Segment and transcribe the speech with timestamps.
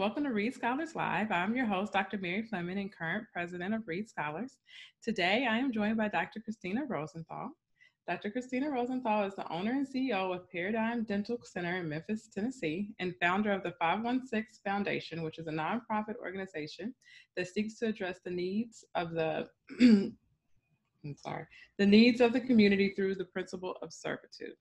[0.00, 1.30] welcome to Reede Scholars Live.
[1.30, 2.16] I'm your host, Dr.
[2.16, 4.56] Mary Fleming, and current president of Reede Scholars.
[5.02, 6.40] Today, I am joined by Dr.
[6.40, 7.50] Christina Rosenthal.
[8.08, 8.30] Dr.
[8.30, 13.14] Christina Rosenthal is the owner and CEO of Paradigm Dental Center in Memphis, Tennessee, and
[13.20, 16.94] founder of the 516 Foundation, which is a nonprofit organization
[17.36, 19.50] that seeks to address the needs of the
[19.82, 20.16] I'm
[21.14, 21.44] sorry,
[21.76, 24.56] the needs of the community through the principle of servitude.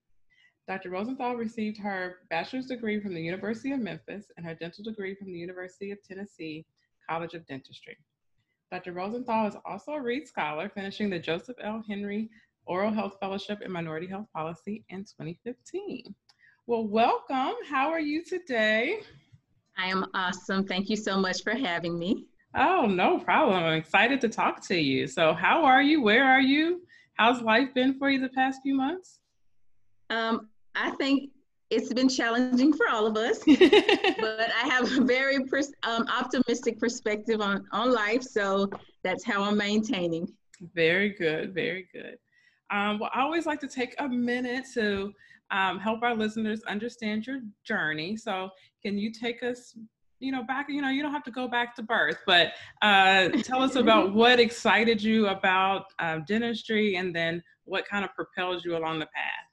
[0.68, 0.90] Dr.
[0.90, 5.32] Rosenthal received her bachelor's degree from the University of Memphis and her dental degree from
[5.34, 6.66] the University of Tennessee
[7.09, 7.98] College of Dentistry.
[8.72, 8.94] Dr.
[8.94, 11.84] Rosenthal is also a Reede Scholar, finishing the Joseph L.
[11.88, 12.30] Henry
[12.68, 16.13] Oral Health Fellowship in Minority Health Policy in 2015.
[16.68, 17.55] Well, welcome.
[17.68, 18.99] How are you today?
[19.76, 20.68] I am awesome.
[20.68, 22.27] Thank you so much for having me.
[22.54, 23.63] Oh, no problem.
[23.63, 25.07] I'm excited to talk to you.
[25.07, 26.04] So, how are you?
[26.04, 26.82] Where are you?
[27.16, 29.20] How's life been for you the past few months?
[30.10, 31.32] Um, I think
[31.70, 36.79] it's been challenging for all of us, but I have a very pers- um, optimistic
[36.79, 38.24] perspective on, on life.
[38.24, 38.70] So
[39.04, 40.32] that's how I'm maintaining.
[40.74, 41.54] Very good.
[41.54, 42.18] Very good.
[42.71, 45.13] Um, well, I always like to take a minute to
[45.51, 48.16] um, help our listeners understand your journey.
[48.16, 48.49] So,
[48.84, 49.76] can you take us,
[50.20, 50.68] you know, back?
[50.70, 54.13] You know, you don't have to go back to birth, but uh, tell us about
[54.13, 59.07] what excited you about uh, dentistry, and then what kind of propelled you along the
[59.07, 59.48] path.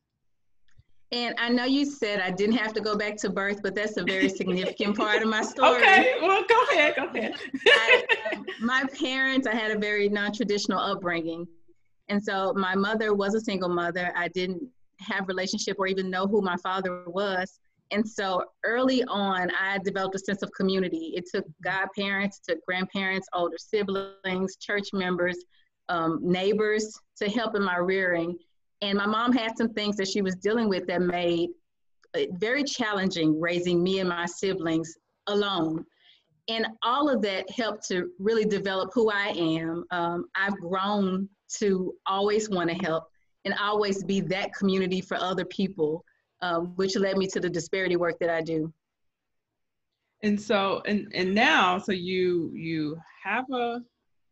[1.13, 3.97] And I know you said I didn't have to go back to birth, but that's
[3.97, 5.83] a very significant part of my story.
[5.83, 7.35] Okay, well, go ahead, go ahead.
[7.67, 8.05] I,
[8.35, 11.47] um, my parents, I had a very non-traditional upbringing.
[12.09, 14.13] And so my mother was a single mother.
[14.17, 14.63] I didn't
[15.01, 17.59] have relationship or even know who my father was.
[17.93, 21.13] And so early on, I developed a sense of community.
[21.17, 25.37] It took godparents, took grandparents, older siblings, church members,
[25.89, 28.37] um, neighbors to help in my rearing.
[28.83, 31.51] And my mom had some things that she was dealing with that made
[32.15, 35.85] it very challenging raising me and my siblings alone.
[36.49, 39.85] And all of that helped to really develop who I am.
[39.91, 41.29] Um, I've grown
[41.59, 43.05] to always want to help
[43.45, 46.05] and always be that community for other people,
[46.43, 48.73] um, which led me to the disparity work that I do.
[50.23, 53.81] And so, and and now, so you you have a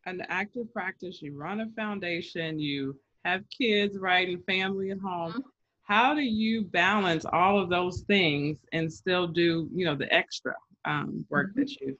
[0.06, 5.32] an active practice, you run a foundation, you have kids, right, and family at home.
[5.32, 5.40] Mm-hmm.
[5.82, 10.54] How do you balance all of those things and still do, you know, the extra
[10.84, 11.60] um, work mm-hmm.
[11.60, 11.98] that you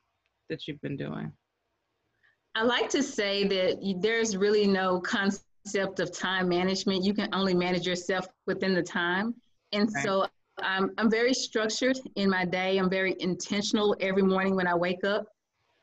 [0.49, 1.33] that you've been doing?
[2.55, 7.05] I like to say that there's really no concept of time management.
[7.05, 9.35] You can only manage yourself within the time.
[9.73, 10.05] And right.
[10.05, 10.27] so
[10.63, 12.79] I'm, I'm very structured in my day.
[12.79, 15.27] I'm very intentional every morning when I wake up.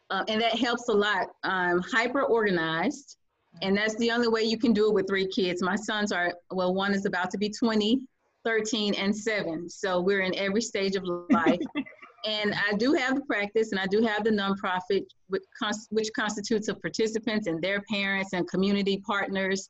[0.09, 1.27] Uh, and that helps a lot.
[1.43, 3.17] I'm hyper organized.
[3.61, 5.61] And that's the only way you can do it with three kids.
[5.61, 8.07] My sons are, well, one is about to be 20,
[8.43, 9.69] 13, and seven.
[9.69, 11.59] So we're in every stage of life.
[12.25, 15.43] and I do have the practice and I do have the nonprofit, which,
[15.89, 19.69] which constitutes of participants and their parents and community partners.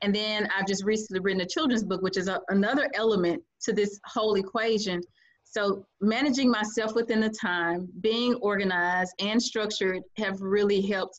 [0.00, 3.72] And then I've just recently written a children's book, which is a, another element to
[3.72, 5.00] this whole equation.
[5.44, 11.18] So managing myself within the time, being organized and structured have really helped.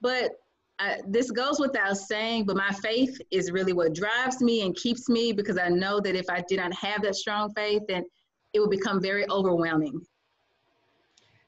[0.00, 0.32] But
[0.82, 5.08] I, this goes without saying, but my faith is really what drives me and keeps
[5.08, 8.04] me because I know that if I did not have that strong faith, then
[8.52, 10.04] it would become very overwhelming.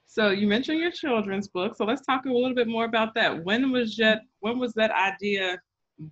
[0.06, 1.76] So you mentioned your children's book.
[1.76, 3.44] So let's talk a little bit more about that.
[3.44, 4.20] When was that?
[4.38, 5.58] When was that idea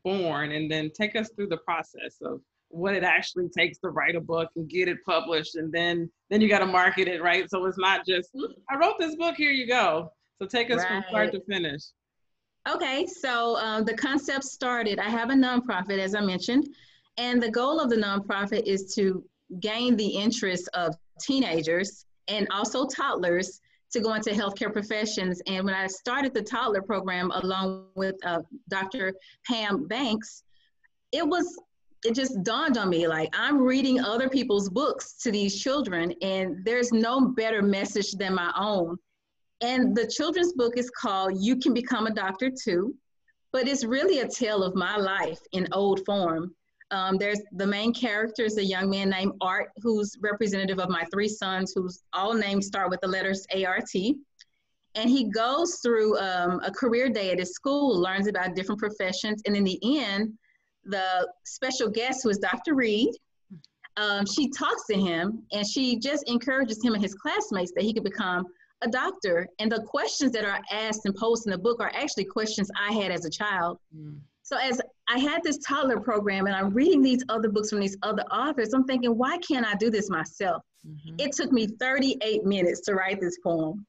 [0.02, 0.50] born?
[0.50, 2.40] And then take us through the process of
[2.70, 6.40] what it actually takes to write a book and get it published, and then then
[6.40, 7.48] you got to market it, right?
[7.48, 8.30] So it's not just.
[8.68, 10.10] I wrote this book, here you go.
[10.40, 10.88] So take us right.
[10.88, 11.82] from start to finish.
[12.68, 15.00] Okay, so um, the concept started.
[15.00, 16.68] I have a nonprofit, as I mentioned,
[17.16, 19.24] and the goal of the nonprofit is to
[19.60, 23.60] gain the interest of teenagers and also toddlers
[23.92, 25.42] to go into healthcare professions.
[25.46, 29.12] And when I started the toddler program along with uh, Dr.
[29.46, 30.44] Pam Banks,
[31.10, 31.58] it was
[32.04, 36.64] it just dawned on me like I'm reading other people's books to these children, and
[36.64, 38.98] there's no better message than my own.
[39.62, 42.94] And the children's book is called You Can Become a Doctor Too,
[43.53, 46.53] but it's really a tale of my life in old form.
[46.91, 51.05] Um, there's the main character is a young man named Art, who's representative of my
[51.12, 53.88] three sons, whose all names start with the letters ART.
[54.94, 59.43] And he goes through um, a career day at his school, learns about different professions,
[59.47, 60.35] and in the end,
[60.85, 62.75] the special guest, is Dr.
[62.75, 63.14] Reed,
[63.97, 67.93] um, she talks to him and she just encourages him and his classmates that he
[67.93, 68.47] could become
[68.82, 69.49] a doctor.
[69.58, 72.93] And the questions that are asked and posed in the book are actually questions I
[72.93, 73.79] had as a child.
[73.96, 74.19] Mm.
[74.43, 77.96] So as I had this toddler program and I'm reading these other books from these
[78.02, 80.62] other authors, I'm thinking, why can't I do this myself?
[80.87, 81.17] Mm-hmm.
[81.19, 83.87] It took me 38 minutes to write this poem.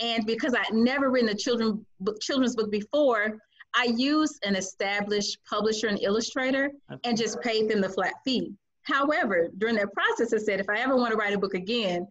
[0.00, 3.38] And because I'd never written a children book, children's book before,
[3.76, 6.72] I used an established publisher and illustrator
[7.04, 8.52] and just paid them the flat fee.
[8.82, 12.06] However, during that process, I said, if I ever want to write a book again,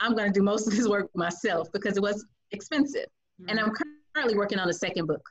[0.00, 3.06] I'm going to do most of this work myself because it was expensive.
[3.40, 3.50] Mm-hmm.
[3.50, 3.72] And I'm
[4.14, 5.28] currently working on a second book.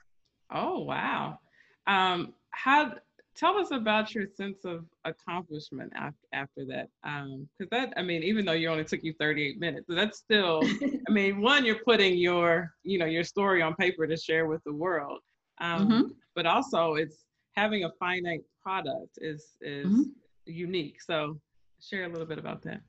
[0.51, 1.39] Oh, wow.
[1.87, 2.93] Um, how,
[3.35, 6.89] tell us about your sense of accomplishment after, after that.
[7.03, 10.61] Because um, that, I mean, even though you only took you 38 minutes, that's still,
[11.07, 14.63] I mean, one, you're putting your, you know, your story on paper to share with
[14.65, 15.19] the world.
[15.59, 16.01] Um, mm-hmm.
[16.35, 17.25] But also it's
[17.55, 20.01] having a finite product is, is mm-hmm.
[20.45, 21.01] unique.
[21.01, 21.39] So
[21.81, 22.81] share a little bit about that.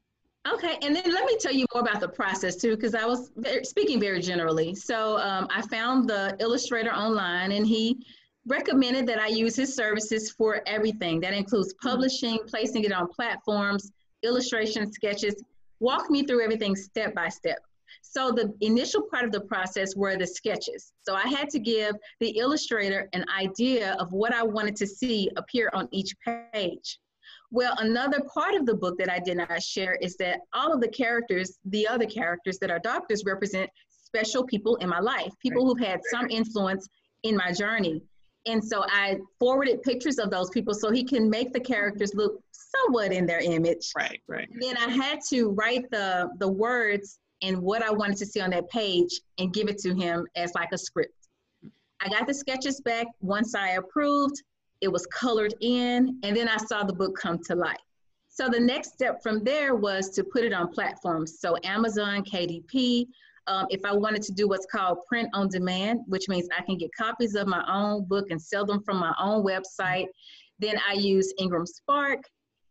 [0.53, 3.31] Okay, and then let me tell you more about the process too, because I was
[3.37, 4.75] very, speaking very generally.
[4.75, 7.99] So um, I found the illustrator online, and he
[8.47, 11.21] recommended that I use his services for everything.
[11.21, 11.89] That includes mm-hmm.
[11.89, 13.93] publishing, placing it on platforms,
[14.23, 15.35] illustration sketches.
[15.81, 17.59] Walk me through everything step by step.
[18.03, 20.93] So the initial part of the process were the sketches.
[21.03, 25.31] So I had to give the illustrator an idea of what I wanted to see
[25.37, 26.15] appear on each
[26.53, 26.99] page.
[27.51, 30.81] Well, another part of the book that I did not share is that all of
[30.81, 35.67] the characters, the other characters that are doctors, represent special people in my life, people
[35.67, 36.89] who've had some influence
[37.23, 38.03] in my journey.
[38.47, 42.41] And so I forwarded pictures of those people so he can make the characters look
[42.53, 43.91] somewhat in their image.
[43.97, 44.49] Right, right.
[44.51, 48.41] And then I had to write the the words and what I wanted to see
[48.41, 51.15] on that page and give it to him as like a script.
[52.01, 54.43] I got the sketches back once I approved
[54.81, 57.77] it was colored in, and then I saw the book come to life.
[58.29, 61.41] So the next step from there was to put it on platforms.
[61.41, 63.07] So Amazon, KDP.
[63.49, 66.77] Um, if I wanted to do what's called print on demand, which means I can
[66.77, 70.07] get copies of my own book and sell them from my own website.
[70.59, 72.21] Then I use Ingram Spark.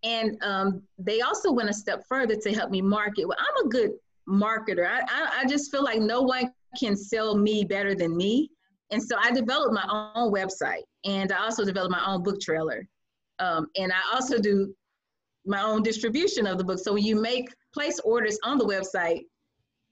[0.04, 3.28] And um, they also went a step further to help me market.
[3.28, 3.92] Well, I'm a good
[4.30, 4.88] marketer.
[4.88, 8.52] I, I, I just feel like no one can sell me better than me.
[8.92, 12.88] And so I developed my own website and I also developed my own book trailer.
[13.40, 14.74] Um, and I also do
[15.46, 16.80] my own distribution of the book.
[16.80, 19.22] So when you make place orders on the website,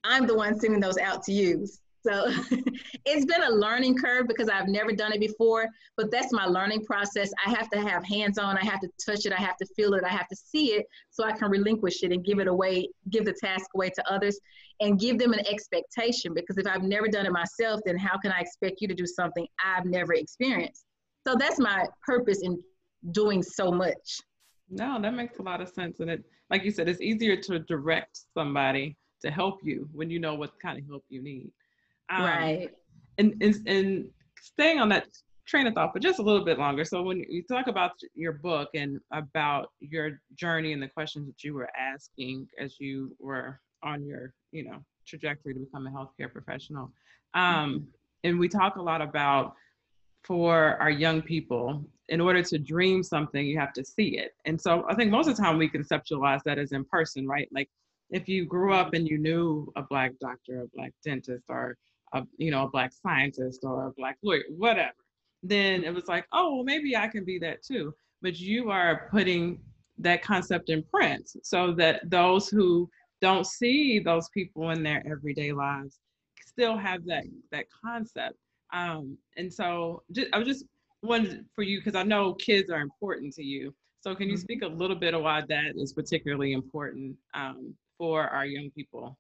[0.04, 1.68] I'm the one sending those out to you.
[2.06, 2.26] So
[3.06, 5.68] it's been a learning curve because I've never done it before,
[5.98, 7.32] but that's my learning process.
[7.46, 9.94] I have to have hands on, I have to touch it, I have to feel
[9.96, 12.90] it, I have to see it so I can relinquish it and give it away,
[13.10, 14.40] give the task away to others
[14.82, 18.32] and give them an expectation because if I've never done it myself, then how can
[18.32, 20.86] I expect you to do something I've never experienced?
[21.28, 22.62] So that's my purpose in
[23.12, 24.20] doing so much.
[24.70, 26.00] No, that makes a lot of sense.
[26.02, 30.20] And it, like you said, it's easier to direct somebody to help you when you
[30.20, 31.50] know what kind of help you need.
[32.10, 32.70] Um, right.
[33.18, 34.10] And, and, and
[34.42, 35.08] staying on that
[35.48, 36.84] train of thought for just a little bit longer.
[36.84, 41.44] So when you talk about your book and about your journey and the questions that
[41.44, 46.32] you were asking as you were on your, you know, trajectory to become a healthcare
[46.32, 46.92] professional,
[47.36, 47.84] um, mm-hmm.
[48.24, 49.54] and we talk a lot about
[50.24, 54.34] for our young people, in order to dream something, you have to see it.
[54.46, 57.48] And so I think most of the time we conceptualize that as in person, right?
[57.52, 57.70] Like
[58.10, 61.78] if you grew up and you knew a black doctor, a black dentist, or
[62.16, 64.94] a you know a black scientist or a black lawyer, whatever,
[65.44, 67.94] then it was like, oh, well, maybe I can be that too.
[68.22, 69.60] But you are putting
[70.00, 72.90] that concept in print so that those who
[73.22, 76.00] don't see those people in their everyday lives
[76.46, 78.38] still have that that concept.
[78.74, 80.66] Um, and so just, I was just
[81.02, 83.74] wanted for you because I know kids are important to you.
[84.02, 84.42] So can you mm-hmm.
[84.42, 89.18] speak a little bit of why that is particularly important um, for our young people?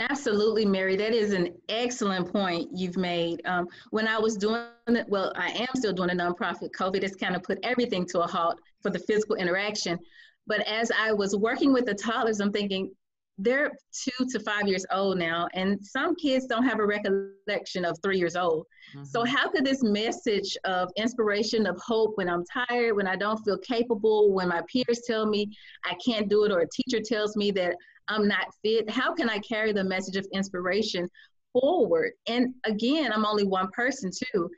[0.00, 0.96] Absolutely, Mary.
[0.96, 3.40] That is an excellent point you've made.
[3.44, 6.70] Um, when I was doing it, well, I am still doing a nonprofit.
[6.70, 9.98] COVID has kind of put everything to a halt for the physical interaction.
[10.46, 12.92] But as I was working with the toddlers, I'm thinking
[13.38, 17.96] they're two to five years old now, and some kids don't have a recollection of
[18.02, 18.66] three years old.
[18.96, 19.04] Mm-hmm.
[19.04, 23.38] So, how could this message of inspiration, of hope, when I'm tired, when I don't
[23.44, 27.36] feel capable, when my peers tell me I can't do it, or a teacher tells
[27.36, 27.76] me that
[28.08, 31.08] I'm not fit, how can I carry the message of inspiration
[31.52, 32.12] forward?
[32.26, 34.50] And again, I'm only one person too.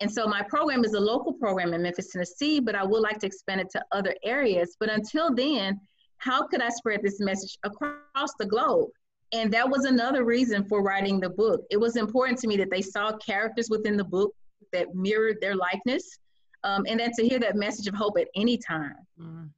[0.00, 3.18] And so my program is a local program in Memphis, Tennessee, but I would like
[3.20, 4.76] to expand it to other areas.
[4.78, 5.80] But until then,
[6.18, 8.90] how could I spread this message across the globe?
[9.32, 11.62] And that was another reason for writing the book.
[11.70, 14.34] It was important to me that they saw characters within the book
[14.72, 16.18] that mirrored their likeness,
[16.64, 18.96] um, and then to hear that message of hope at any time.
[19.20, 19.50] Mm.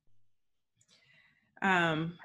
[1.62, 2.18] Um,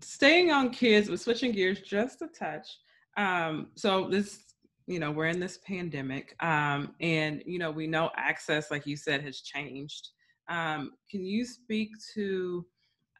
[0.00, 2.68] staying on kids, but switching gears just a touch.
[3.16, 4.54] Um, so this,
[4.86, 8.96] you know, we're in this pandemic, um, and you know, we know access, like you
[8.96, 10.08] said, has changed.
[10.48, 12.64] Um, can you speak to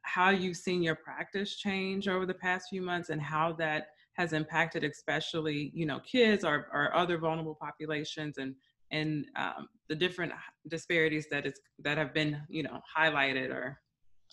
[0.03, 4.33] how you've seen your practice change over the past few months, and how that has
[4.33, 8.55] impacted especially you know kids or, or other vulnerable populations and
[8.91, 10.33] and um, the different
[10.69, 13.79] disparities that is that have been you know highlighted or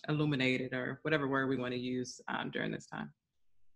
[0.08, 3.10] illuminated or whatever word we want to use um, during this time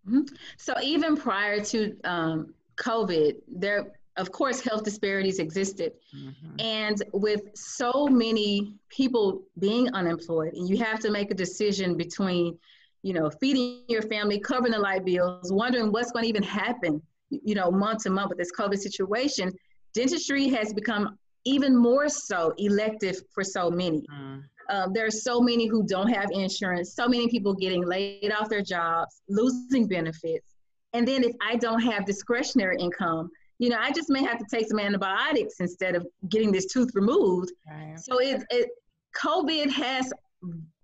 [0.09, 0.23] mm-hmm.
[0.57, 6.61] so even prior to um, covid there of course health disparities existed mm-hmm.
[6.61, 12.57] and with so many people being unemployed and you have to make a decision between
[13.03, 17.01] you know feeding your family covering the light bills wondering what's going to even happen
[17.31, 19.51] you know month to month with this covid situation
[19.95, 24.05] dentistry has become even more so elective for so many.
[24.13, 24.43] Mm.
[24.71, 28.49] Um, there are so many who don't have insurance, so many people getting laid off
[28.49, 30.47] their jobs, losing benefits.
[30.93, 34.47] And then if I don't have discretionary income, you know, I just may have to
[34.51, 37.53] take some antibiotics instead of getting this tooth removed.
[37.69, 37.99] Right.
[37.99, 38.71] So it, it,
[39.17, 40.13] COVID has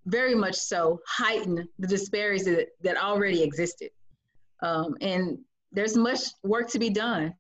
[0.07, 3.91] very much so heightened the disparities that, that already existed.
[4.63, 5.39] Um, and
[5.73, 7.35] there's much work to be done.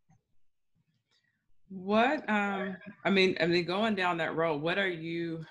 [1.68, 5.44] What um I mean, I mean going down that road, what are you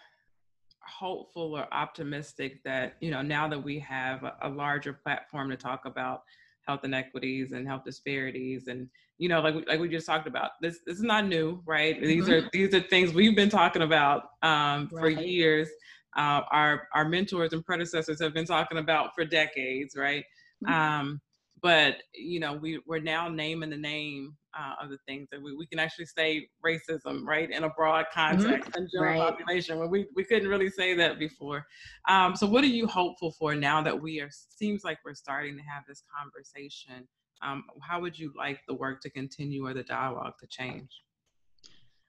[0.87, 5.57] hopeful or optimistic that, you know, now that we have a, a larger platform to
[5.57, 6.23] talk about
[6.67, 10.51] health inequities and health disparities and you know like we, like we just talked about
[10.61, 12.07] this this is not new right mm-hmm.
[12.07, 14.99] these are these are things we've been talking about um, right.
[14.99, 15.69] for years
[16.17, 20.25] uh, our our mentors and predecessors have been talking about for decades right
[20.65, 20.73] mm-hmm.
[20.73, 21.21] um,
[21.65, 25.55] but you know we we're now naming the name uh, of the things that we,
[25.55, 28.35] we can actually say racism right in a broad mm-hmm.
[28.35, 28.81] context mm-hmm.
[28.81, 29.31] and general right.
[29.31, 31.65] population when we, we couldn't really say that before
[32.07, 35.57] um, so what are you hopeful for now that we are seems like we're starting
[35.57, 37.07] to have this conversation
[37.41, 40.91] um, how would you like the work to continue or the dialogue to change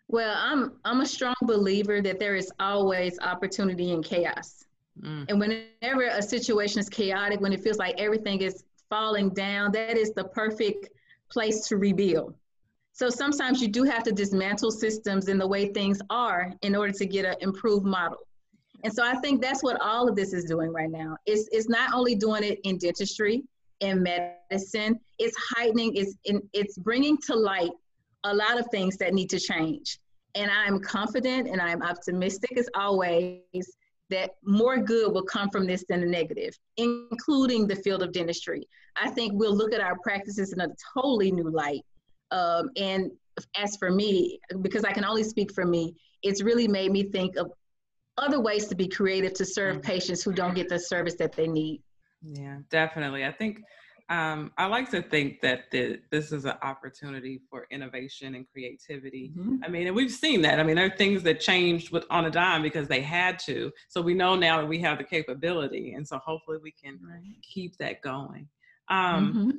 [0.08, 4.66] well i'm i'm a strong believer that there is always opportunity in chaos
[5.02, 5.24] mm.
[5.30, 9.96] and whenever a situation is chaotic when it feels like everything is falling down, that
[9.96, 10.88] is the perfect
[11.30, 12.34] place to rebuild.
[12.92, 16.92] So sometimes you do have to dismantle systems and the way things are in order
[16.92, 18.26] to get an improved model.
[18.84, 21.16] And so I think that's what all of this is doing right now.
[21.26, 23.42] It's, it's not only doing it in dentistry,
[23.80, 27.72] in medicine, it's heightening, it's, in, it's bringing to light
[28.24, 29.98] a lot of things that need to change.
[30.34, 33.42] And I'm confident and I'm optimistic as always
[34.10, 38.68] that more good will come from this than the negative, including the field of dentistry.
[39.00, 41.84] I think we'll look at our practices in a totally new light.
[42.30, 43.10] Um, and
[43.56, 47.36] as for me, because I can only speak for me, it's really made me think
[47.36, 47.52] of
[48.18, 49.90] other ways to be creative to serve mm-hmm.
[49.90, 51.82] patients who don't get the service that they need.
[52.22, 53.24] Yeah, definitely.
[53.24, 53.58] I think
[54.08, 59.32] um, I like to think that the, this is an opportunity for innovation and creativity.
[59.36, 59.64] Mm-hmm.
[59.64, 60.60] I mean, and we've seen that.
[60.60, 63.72] I mean, there are things that changed with on a dime because they had to.
[63.88, 67.20] So we know now that we have the capability, and so hopefully we can right.
[67.42, 68.48] keep that going.
[68.88, 69.50] Um, mm-hmm.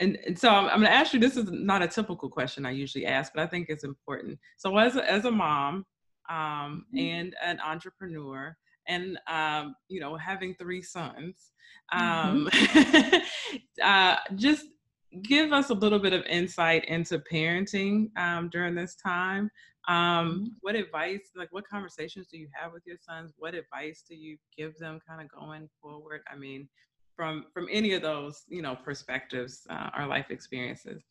[0.00, 1.20] and, and, so I'm, I'm going to ask you.
[1.20, 4.40] This is not a typical question I usually ask, but I think it's important.
[4.56, 5.86] So as a, as a mom
[6.28, 6.98] um, mm-hmm.
[6.98, 8.56] and an entrepreneur,
[8.88, 11.52] and um, you know, having three sons
[11.92, 13.16] um, mm-hmm.
[13.82, 14.66] uh, just
[15.22, 19.50] give us a little bit of insight into parenting um, during this time.
[19.88, 20.44] Um, mm-hmm.
[20.62, 23.32] what advice, like what conversations do you have with your sons?
[23.38, 26.22] What advice do you give them kind of going forward?
[26.30, 26.68] I mean,
[27.14, 31.02] from from any of those, you know, perspectives uh, or life experiences.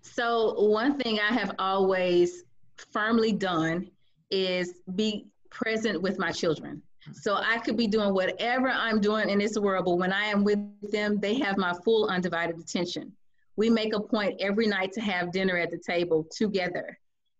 [0.00, 2.44] So one thing I have always
[2.76, 3.90] firmly done
[4.30, 6.82] is be present with my children.
[7.02, 7.12] Mm-hmm.
[7.14, 10.44] So I could be doing whatever I'm doing in this world, but when I am
[10.44, 10.58] with
[10.90, 13.12] them, they have my full undivided attention.
[13.56, 16.98] We make a point every night to have dinner at the table together.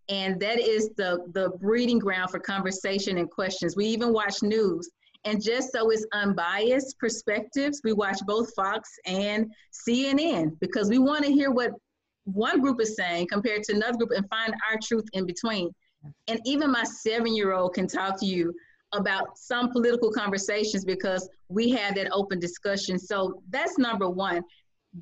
[0.08, 3.76] And that is the, the breeding ground for conversation and questions.
[3.76, 4.88] We even watch news.
[5.24, 9.52] And just so it's unbiased perspectives, we watch both Fox and
[9.88, 11.72] CNN because we want to hear what
[12.24, 15.70] one group is saying compared to another group and find our truth in between.
[16.28, 18.54] And even my seven year old can talk to you
[18.92, 22.98] about some political conversations because we had that open discussion.
[22.98, 24.42] So that's number one,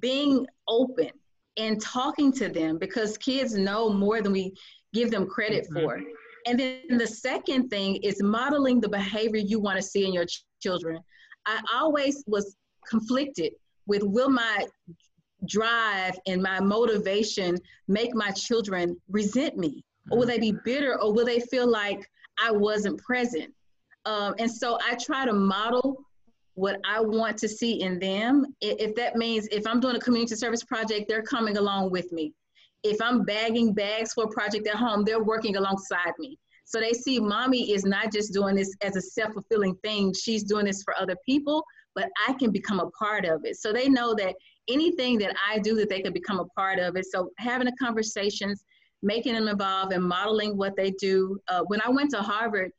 [0.00, 1.10] being open
[1.56, 4.52] and talking to them because kids know more than we
[4.92, 5.84] give them credit mm-hmm.
[5.84, 6.00] for.
[6.46, 10.26] And then the second thing is modeling the behavior you want to see in your
[10.26, 11.00] ch- children.
[11.46, 12.56] I always was
[12.88, 13.52] conflicted
[13.86, 14.66] with will my
[15.46, 17.58] drive and my motivation
[17.88, 19.84] make my children resent me?
[20.10, 20.30] Or will mm-hmm.
[20.30, 21.00] they be bitter?
[21.00, 22.08] Or will they feel like
[22.38, 23.52] I wasn't present?
[24.04, 26.04] Um, and so I try to model
[26.54, 28.46] what I want to see in them.
[28.60, 32.32] If that means if I'm doing a community service project, they're coming along with me.
[32.82, 36.38] If I'm bagging bags for a project at home, they're working alongside me.
[36.66, 40.44] So they see mommy is not just doing this as a self fulfilling thing, she's
[40.44, 43.56] doing this for other people, but I can become a part of it.
[43.56, 44.34] So they know that
[44.68, 47.06] anything that I do that they can become a part of it.
[47.06, 48.64] So having the conversations,
[49.04, 51.38] making them involved and modeling what they do.
[51.48, 52.72] Uh, when I went to Harvard,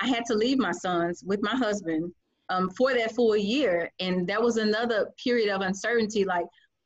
[0.00, 2.12] I had to leave my sons with my husband
[2.50, 3.90] um, for that full year.
[3.98, 6.24] And that was another period of uncertainty.
[6.24, 6.44] Like,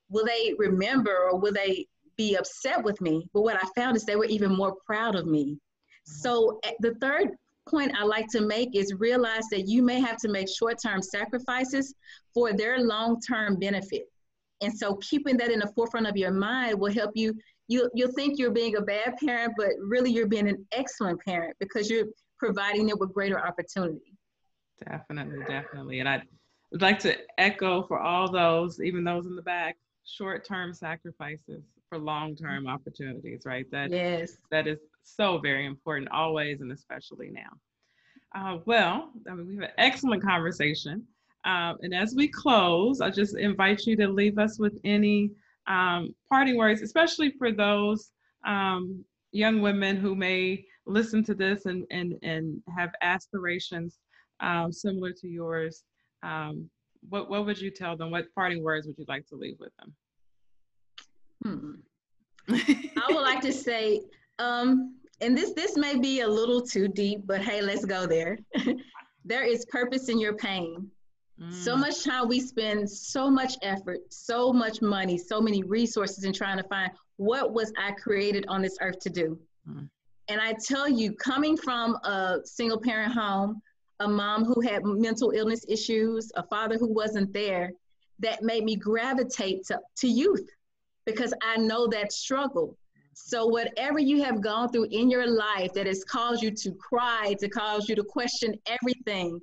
[0.08, 1.86] will they remember or will they
[2.16, 3.28] be upset with me?
[3.34, 5.58] But what I found is they were even more proud of me.
[6.04, 7.30] So eh, the third
[7.68, 11.94] point I like to make is realize that you may have to make short-term sacrifices
[12.32, 14.04] for their long-term benefit.
[14.60, 17.34] And so keeping that in the forefront of your mind will help you.
[17.68, 21.56] You you'll think you're being a bad parent, but really you're being an excellent parent
[21.60, 22.06] because you're
[22.38, 24.18] providing them with greater opportunity.
[24.84, 26.00] Definitely, definitely.
[26.00, 26.22] And I'd
[26.72, 32.66] like to echo for all those, even those in the back, short-term sacrifices for long-term
[32.66, 33.66] opportunities, right?
[33.70, 34.36] That yes.
[34.50, 37.50] that is so very important always and especially now.
[38.34, 41.06] Uh, well, I mean, we have an excellent conversation.
[41.44, 45.30] Um, and as we close, I just invite you to leave us with any
[45.66, 48.10] um, parting words, especially for those
[48.46, 53.98] um, young women who may listen to this and, and, and have aspirations
[54.40, 55.84] um, similar to yours.
[56.22, 56.68] Um,
[57.08, 58.10] what, what would you tell them?
[58.10, 59.94] What parting words would you like to leave with them?
[61.44, 61.72] Hmm.
[62.48, 64.00] I would like to say,
[64.38, 68.38] um, and this this may be a little too deep, but hey, let's go there.
[69.24, 70.90] there is purpose in your pain.
[71.40, 71.52] Mm.
[71.52, 76.32] So much time we spend, so much effort, so much money, so many resources in
[76.32, 79.38] trying to find what was I created on this earth to do.
[79.68, 79.88] Mm.
[80.28, 83.60] And I tell you, coming from a single parent home,
[84.00, 87.72] a mom who had mental illness issues, a father who wasn't there,
[88.20, 90.48] that made me gravitate to, to youth
[91.04, 92.76] because I know that struggle.
[93.16, 97.36] So, whatever you have gone through in your life that has caused you to cry,
[97.38, 99.40] to cause you to question everything,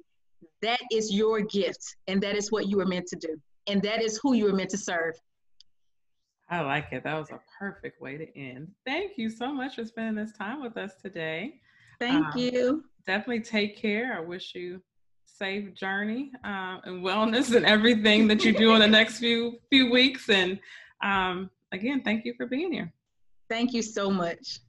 [0.62, 1.96] that is your gift.
[2.08, 3.40] And that is what you were meant to do.
[3.68, 5.16] And that is who you were meant to serve.
[6.50, 7.04] I like it.
[7.04, 8.70] That was a perfect way to end.
[8.86, 11.62] Thank you so much for spending this time with us today.
[12.00, 12.84] Thank um, you.
[13.08, 14.14] Definitely take care.
[14.18, 14.82] I wish you
[15.26, 19.90] safe journey uh, and wellness and everything that you do in the next few few
[19.90, 20.30] weeks.
[20.30, 20.60] And
[21.02, 22.92] um, again, thank you for being here.
[23.50, 24.60] Thank you so much.